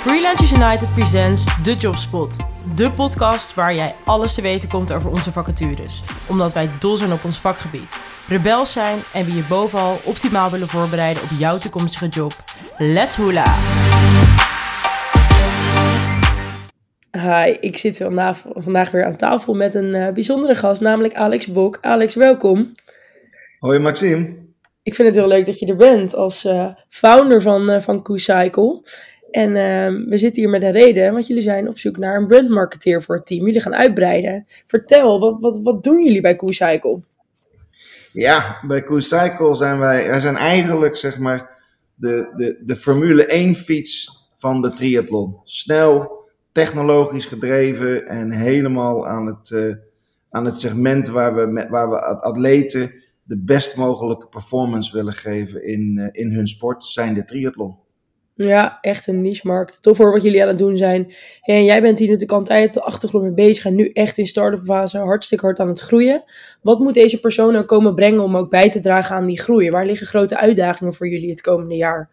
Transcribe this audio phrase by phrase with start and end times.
[0.00, 2.36] Freelancers United presents The Jobspot.
[2.76, 6.00] De podcast waar jij alles te weten komt over onze vacatures.
[6.28, 7.96] Omdat wij dol zijn op ons vakgebied.
[8.28, 12.32] Rebels zijn en we je bovenal optimaal willen voorbereiden op jouw toekomstige job.
[12.78, 13.54] Let's hula!
[17.10, 21.46] Hi, ik zit vandaag, vandaag weer aan tafel met een uh, bijzondere gast, namelijk Alex
[21.46, 21.78] Bok.
[21.80, 22.74] Alex, welkom.
[23.58, 24.48] Hoi Maxime.
[24.82, 28.02] Ik vind het heel leuk dat je er bent als uh, founder van, uh, van
[28.02, 28.82] Q-Cycle.
[29.30, 32.26] En uh, we zitten hier met een reden, want jullie zijn op zoek naar een
[32.26, 33.46] brandmarketeer voor het team.
[33.46, 34.46] Jullie gaan uitbreiden.
[34.66, 37.00] Vertel, wat, wat, wat doen jullie bij Q-Cycle?
[38.12, 41.58] Ja, bij Q-Cycle zijn wij, wij zijn eigenlijk zeg maar
[41.94, 45.40] de, de, de Formule 1 fiets van de triathlon.
[45.44, 46.18] Snel,
[46.52, 49.74] technologisch gedreven en helemaal aan het, uh,
[50.30, 55.96] aan het segment waar we, waar we atleten de best mogelijke performance willen geven in,
[55.98, 57.76] uh, in hun sport, zijn de triathlon.
[58.46, 59.82] Ja, echt een niche-markt.
[59.82, 61.12] Tof hoor wat jullie aan het doen zijn.
[61.42, 64.64] En jij bent hier natuurlijk altijd de achtergrond mee bezig en nu echt in start-up
[64.64, 66.24] fase hartstikke hard aan het groeien.
[66.62, 69.70] Wat moet deze persoon nou komen brengen om ook bij te dragen aan die groei?
[69.70, 72.10] Waar liggen grote uitdagingen voor jullie het komende jaar?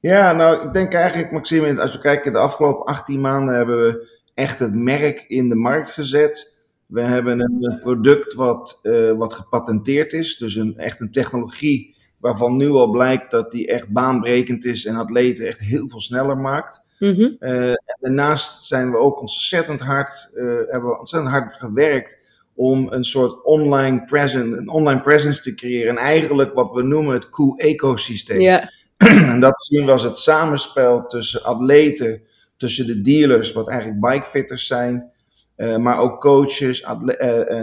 [0.00, 4.08] Ja, nou, ik denk eigenlijk, Maxime, als we kijken, de afgelopen 18 maanden hebben we
[4.34, 6.62] echt het merk in de markt gezet.
[6.86, 11.93] We hebben een product wat, uh, wat gepatenteerd is, dus een, echt een technologie
[12.24, 16.38] waarvan nu al blijkt dat die echt baanbrekend is en atleten echt heel veel sneller
[16.38, 16.80] maakt.
[16.98, 17.36] Mm -hmm.
[17.40, 23.04] uh, daarnaast zijn we ook ontzettend hard, uh, hebben we ontzettend hard gewerkt om een
[23.04, 25.88] soort online presence, een online presence te creëren.
[25.88, 28.40] En eigenlijk wat we noemen het Q-ecosysteem.
[28.40, 28.64] Yeah.
[29.32, 32.22] en dat zien we als het samenspel tussen atleten,
[32.56, 35.10] tussen de dealers, wat eigenlijk bikefitters zijn,
[35.56, 36.80] uh, maar ook coaches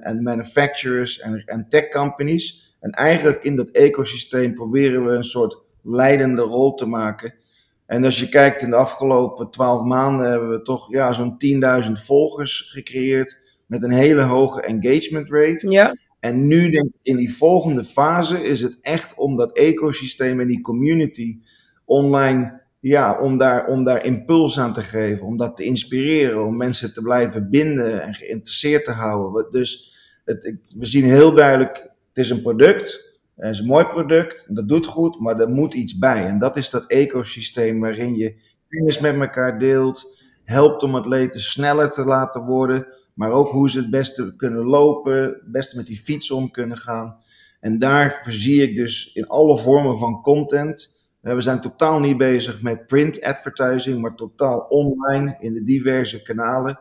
[0.00, 2.65] en manufacturers en tech companies.
[2.86, 7.34] En eigenlijk in dat ecosysteem proberen we een soort leidende rol te maken.
[7.86, 11.36] En als je kijkt in de afgelopen twaalf maanden hebben we toch ja, zo'n
[11.84, 15.70] 10.000 volgers gecreëerd met een hele hoge engagement rate.
[15.70, 15.94] Ja.
[16.20, 20.46] En nu denk ik in die volgende fase is het echt om dat ecosysteem en
[20.46, 21.38] die community
[21.84, 26.56] online, ja, om daar, om daar impuls aan te geven, om dat te inspireren, om
[26.56, 29.50] mensen te blijven binden en geïnteresseerd te houden.
[29.50, 29.94] Dus
[30.24, 34.68] het, we zien heel duidelijk, het is een product, het is een mooi product, dat
[34.68, 36.26] doet goed, maar er moet iets bij.
[36.26, 38.36] En dat is dat ecosysteem waarin je
[38.68, 43.78] kennis met elkaar deelt, helpt om atleten sneller te laten worden, maar ook hoe ze
[43.78, 47.16] het beste kunnen lopen, het beste met die fiets om kunnen gaan.
[47.60, 51.08] En daar zie ik dus in alle vormen van content.
[51.20, 56.78] We zijn totaal niet bezig met print advertising, maar totaal online in de diverse kanalen.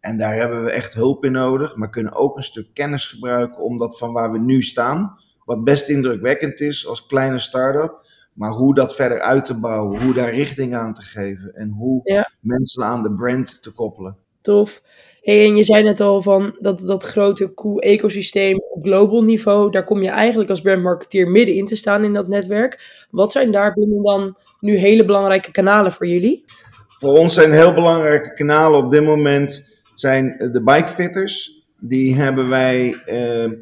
[0.00, 3.62] En daar hebben we echt hulp in nodig, maar kunnen ook een stuk kennis gebruiken
[3.62, 8.50] om dat van waar we nu staan, wat best indrukwekkend is als kleine start-up, maar
[8.50, 12.30] hoe dat verder uit te bouwen, hoe daar richting aan te geven en hoe ja.
[12.40, 14.16] mensen aan de brand te koppelen.
[14.40, 14.82] Tof.
[15.20, 19.84] Hey, en je zei net al van dat, dat grote Q-ecosysteem op global niveau, daar
[19.84, 23.06] kom je eigenlijk als brandmarketeer middenin te staan in dat netwerk.
[23.10, 26.44] Wat zijn daar binnen dan nu hele belangrijke kanalen voor jullie?
[26.88, 31.64] Voor ons zijn heel belangrijke kanalen op dit moment zijn de bikefitters.
[31.80, 33.52] Die hebben wij, uh,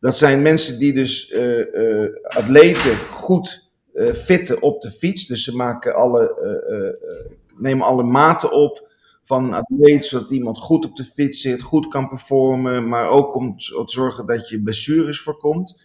[0.00, 3.64] dat zijn mensen die dus uh, atleten goed
[4.14, 5.26] fitten op de fiets.
[5.26, 6.34] Dus ze maken alle,
[7.56, 8.88] nemen alle maten op
[9.26, 13.34] van een atleet, zodat iemand goed op de fiets zit, goed kan performen, maar ook
[13.34, 15.82] om te zorgen dat je blessures voorkomt.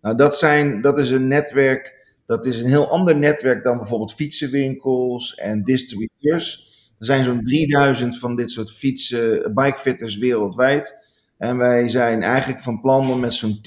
[0.00, 4.14] Nou, dat, zijn, dat is een netwerk, dat is een heel ander netwerk dan bijvoorbeeld
[4.14, 6.71] fietsenwinkels en distributeurs.
[7.02, 10.96] Er zijn zo'n 3000 van dit soort fietsen, bikefitters wereldwijd.
[11.38, 13.60] En wij zijn eigenlijk van plan om met zo'n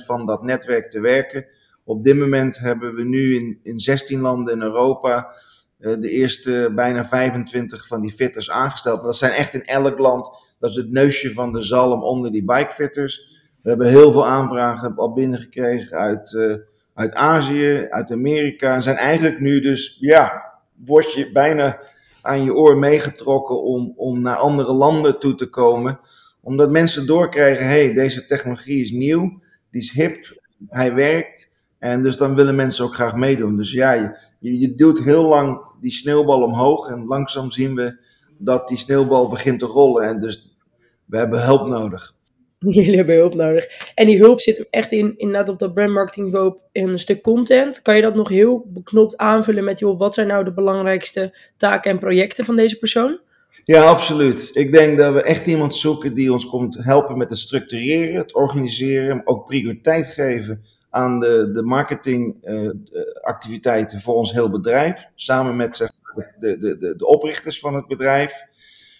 [0.00, 1.46] 10% van dat netwerk te werken.
[1.84, 5.34] Op dit moment hebben we nu in, in 16 landen in Europa
[5.78, 9.02] de eerste bijna 25 van die fitters aangesteld.
[9.02, 12.44] Dat zijn echt in elk land, dat is het neusje van de zalm onder die
[12.44, 13.32] bikefitters.
[13.62, 16.56] We hebben heel veel aanvragen al binnengekregen uit, uh,
[16.94, 18.74] uit Azië, uit Amerika.
[18.74, 20.52] En zijn eigenlijk nu dus, ja,
[20.84, 21.80] word je bijna
[22.24, 26.00] aan je oor meegetrokken om, om naar andere landen toe te komen.
[26.40, 29.40] Omdat mensen doorkrijgen, hey, deze technologie is nieuw,
[29.70, 31.52] die is hip, hij werkt.
[31.78, 33.56] En dus dan willen mensen ook graag meedoen.
[33.56, 33.92] Dus ja,
[34.38, 36.88] je, je duwt heel lang die sneeuwbal omhoog.
[36.88, 37.98] En langzaam zien we
[38.38, 40.04] dat die sneeuwbal begint te rollen.
[40.04, 40.56] En dus
[41.04, 42.14] we hebben hulp nodig.
[42.74, 43.92] Jullie hebben hulp nodig.
[43.94, 47.82] En die hulp zit echt in, inderdaad op dat brandmarketing niveau in een stuk content.
[47.82, 51.90] Kan je dat nog heel beknopt aanvullen met, joh, wat zijn nou de belangrijkste taken
[51.90, 53.18] en projecten van deze persoon?
[53.64, 54.50] Ja, absoluut.
[54.52, 58.34] Ik denk dat we echt iemand zoeken die ons komt helpen met het structureren, het
[58.34, 65.04] organiseren, ook prioriteit geven aan de, de marketingactiviteiten uh, voor ons heel bedrijf.
[65.14, 65.90] Samen met
[66.38, 68.42] de, de, de, de oprichters van het bedrijf.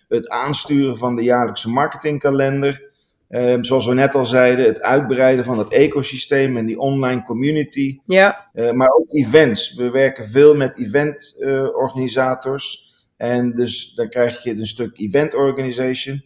[0.08, 2.93] Het aansturen van de jaarlijkse marketingkalender.
[3.29, 7.99] Ehm, zoals we net al zeiden, het uitbreiden van het ecosysteem en die online community.
[8.06, 8.50] Ja.
[8.55, 9.75] Uh, maar ook events.
[9.75, 12.93] We werken veel met eventorganisators.
[13.17, 16.25] en dus dan krijg je een stuk event organization.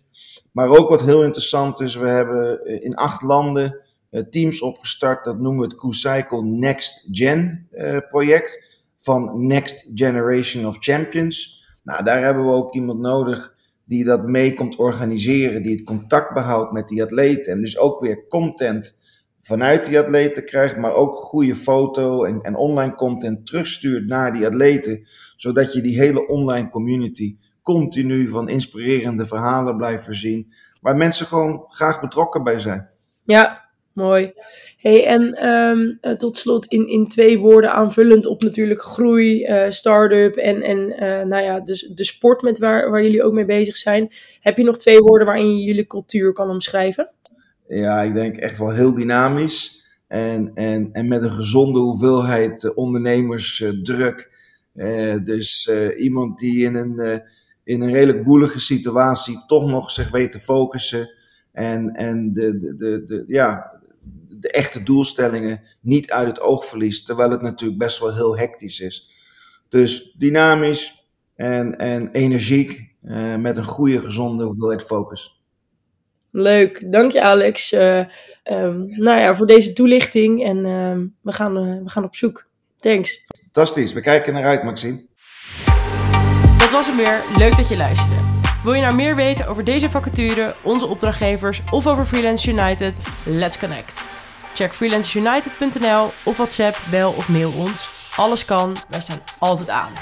[0.52, 3.80] Maar ook wat heel interessant is, we hebben in acht landen
[4.10, 5.24] uh, teams opgestart.
[5.24, 8.76] Dat noemen we het Q-Cycle Next Gen uh, project.
[8.98, 11.66] Van Next Generation of Champions.
[11.82, 13.54] Nou, daar hebben we ook iemand nodig
[13.88, 17.52] die dat mee komt organiseren, die het contact behoudt met die atleten.
[17.52, 18.96] En dus ook weer content
[19.40, 24.46] vanuit die atleten krijgt, maar ook goede foto en, en online content terugstuurt naar die
[24.46, 31.26] atleten, zodat je die hele online community continu van inspirerende verhalen blijft voorzien, waar mensen
[31.26, 32.88] gewoon graag betrokken bij zijn.
[33.22, 33.67] Ja,
[33.98, 34.32] Mooi.
[34.76, 40.36] Hey, en um, tot slot in, in twee woorden aanvullend op natuurlijk groei, uh, start-up
[40.36, 43.76] en, en uh, nou ja, dus de sport met waar, waar jullie ook mee bezig
[43.76, 44.08] zijn.
[44.40, 47.10] Heb je nog twee woorden waarin je jullie cultuur kan omschrijven?
[47.68, 54.30] Ja, ik denk echt wel heel dynamisch en, en, en met een gezonde hoeveelheid ondernemersdruk.
[55.22, 57.22] dus iemand die in een,
[57.64, 61.16] in een redelijk woelige situatie toch nog zich weet te focussen.
[61.52, 63.77] En, en de, de, de, de, ja,
[64.40, 67.06] de echte doelstellingen niet uit het oog verliest.
[67.06, 69.10] Terwijl het natuurlijk best wel heel hectisch is.
[69.68, 75.42] Dus dynamisch en, en energiek uh, met een goede, gezonde hoeveelheid focus.
[76.30, 77.72] Leuk, dank je Alex.
[77.72, 77.98] Uh,
[78.44, 82.46] um, nou ja, voor deze toelichting en uh, we, gaan, we gaan op zoek.
[82.80, 83.24] Thanks.
[83.42, 85.06] Fantastisch, we kijken naar uit, Maxime.
[86.58, 87.20] Dat was hem weer.
[87.38, 88.20] Leuk dat je luisterde.
[88.64, 92.96] Wil je nou meer weten over deze vacature, onze opdrachtgevers of over Freelance United?
[93.24, 94.02] Let's connect.
[94.58, 97.88] Check freelanceunited.nl of WhatsApp, bel of mail ons.
[98.16, 99.92] Alles kan, wij staan altijd aan.